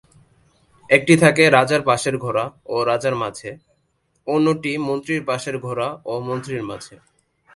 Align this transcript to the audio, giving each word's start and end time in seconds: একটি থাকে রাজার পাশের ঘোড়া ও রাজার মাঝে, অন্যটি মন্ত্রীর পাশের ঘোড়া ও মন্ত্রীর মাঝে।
একটি 0.89 1.13
থাকে 1.17 1.43
রাজার 1.49 1.81
পাশের 1.81 2.15
ঘোড়া 2.17 2.45
ও 2.65 2.75
রাজার 2.85 3.15
মাঝে, 3.15 3.49
অন্যটি 4.27 4.71
মন্ত্রীর 4.77 5.21
পাশের 5.25 5.55
ঘোড়া 5.59 5.87
ও 6.05 6.13
মন্ত্রীর 6.19 6.63
মাঝে। 6.63 6.95